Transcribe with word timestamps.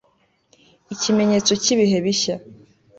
Ikimenyetso 0.93 1.51
cyibihe 1.63 1.97
bishya 2.05 2.35